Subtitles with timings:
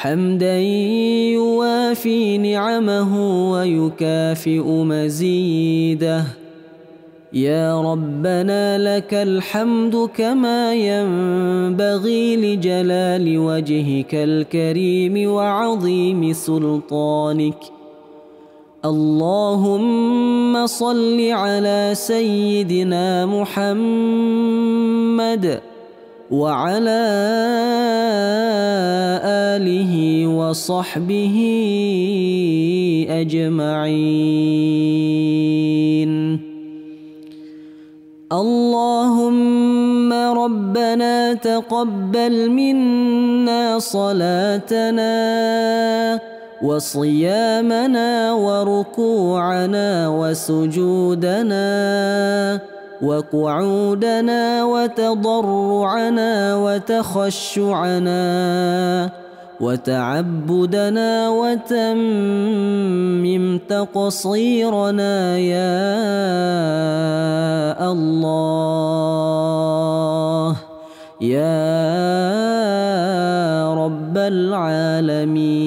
[0.00, 0.58] حمدا
[1.36, 3.10] يوافي نعمه
[3.52, 6.24] ويكافئ مزيده.
[7.32, 17.64] يا ربنا لك الحمد كما ينبغي لجلال وجهك الكريم وعظيم سلطانك.
[18.84, 24.40] اللهم صل على سيدنا محمد
[26.30, 27.02] وعلى
[29.58, 29.92] آله
[30.26, 31.36] وصحبه
[33.10, 34.50] أجمعين.
[38.30, 45.18] اللهم ربنا تقبل منا صلاتنا
[46.62, 51.70] وصيامنا وركوعنا وسجودنا
[53.02, 58.20] وقعودنا وتضرعنا وتخشعنا
[59.60, 65.76] وتعبدنا وتمم تقصيرنا يا
[67.92, 68.50] الله
[71.20, 71.68] يا
[73.76, 75.60] رب العالمين.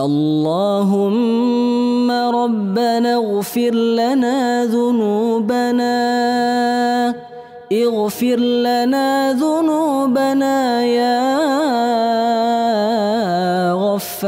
[0.00, 3.09] اللهم ربنا
[3.40, 5.96] اغفر لنا ذنوبنا.
[7.72, 11.24] اغفر لنا ذنوبنا يا
[13.72, 14.18] غفار.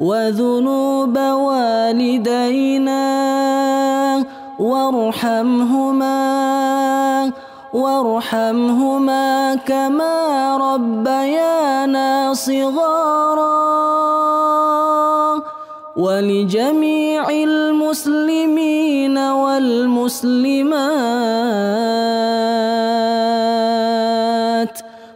[0.00, 3.04] وذنوب والدينا
[4.58, 6.20] وارحمهما
[7.72, 10.16] وارحمهما كما
[10.56, 13.68] ربيانا صغارا.
[15.98, 20.38] ولجميع المسلمين والمسلمات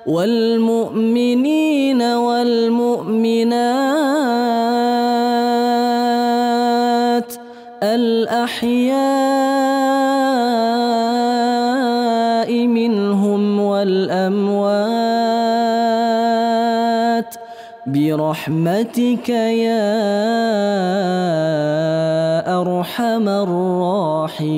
[0.06, 3.22] والمؤمنين والمؤمنات
[7.82, 9.22] الأحياء
[18.12, 19.88] برحمتك يا
[22.60, 24.52] أرحم الراحمين.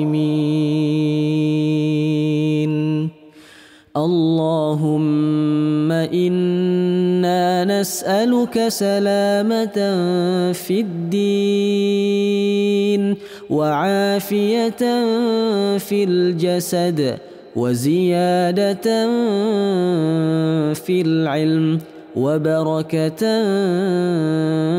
[3.95, 9.77] اللهم إنا نسألك سلامة
[10.51, 11.95] في الدين
[13.49, 14.83] وعافية
[15.77, 17.17] في الجسد
[17.55, 18.87] وزيادة
[20.73, 23.21] في العلم وبركة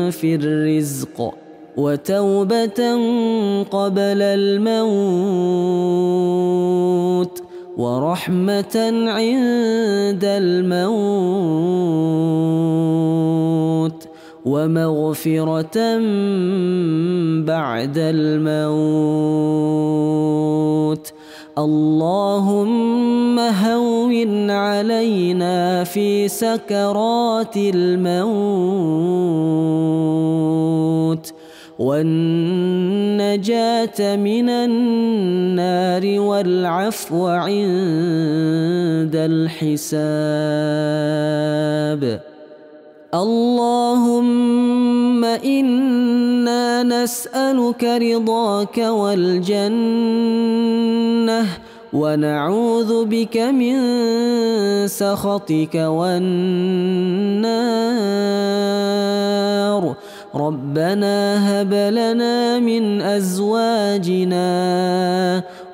[0.09, 1.33] في الرزق
[1.77, 2.79] وتوبة
[3.63, 5.07] قبل الموت
[7.77, 8.75] ورحمة
[9.07, 11.27] عند الموت
[14.45, 15.77] ومغفرة
[17.45, 19.07] بعد الموت.
[21.57, 23.86] اللهم هون
[24.49, 28.47] علينا في سكرات الموت
[31.79, 33.19] والنجاة
[34.15, 37.55] من النار والعفو عند
[39.15, 39.87] الحساب.
[43.13, 44.45] اللهم
[45.25, 50.27] إنا نسألك رضاك والجنة
[51.97, 53.77] ونعوذ بك من
[54.87, 56.27] سخطك والنار.
[60.35, 61.15] ربنا
[61.49, 64.47] هب لنا من أزواجنا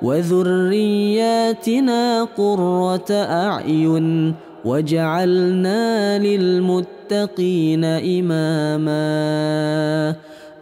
[0.01, 4.33] وذرياتنا قرة أعين
[4.65, 7.83] واجعلنا للمتقين
[8.15, 9.03] إماما.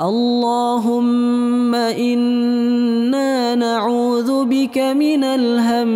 [0.01, 5.92] اللهم إنا نعوذ بك من الهم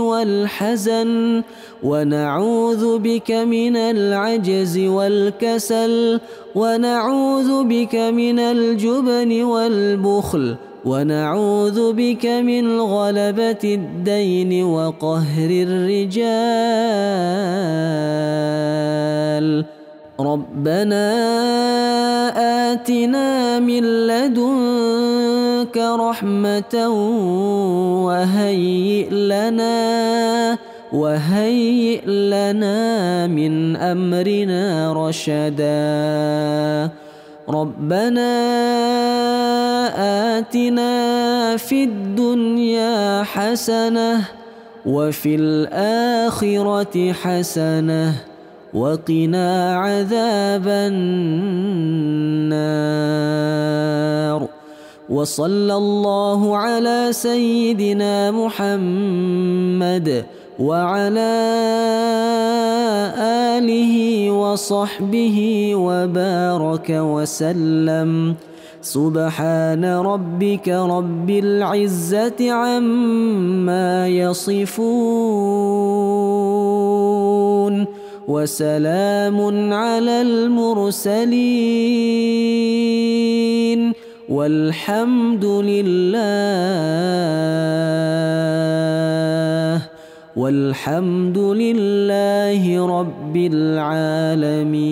[0.00, 1.42] والحزن
[1.82, 6.20] ونعوذ بك من العجز والكسل
[6.54, 16.38] ونعوذ بك من الجبن والبخل ونعوذ بك من غلبة الدين وقهر الرجال.
[20.20, 21.08] ربنا
[22.36, 26.74] آتنا من لدنك رحمة
[28.06, 30.58] وهيئ لنا
[30.92, 36.90] وهيئ لنا من أمرنا رشدا.
[37.48, 38.32] ربنا
[40.38, 40.92] آتنا
[41.56, 44.24] في الدنيا حسنة
[44.86, 48.27] وفي الآخرة حسنة.
[48.74, 51.08] وقنا عذاب النار.
[55.08, 60.24] وصلى الله على سيدنا محمد
[60.60, 61.34] وعلى
[63.56, 68.34] آله وصحبه وبارك وسلم.
[68.82, 75.18] سبحان ربك رب العزة عما يصفون.
[78.28, 81.32] وسلام على المرسلين
[84.28, 86.18] والحمد لله
[90.36, 94.88] والحمد لله رب العالمين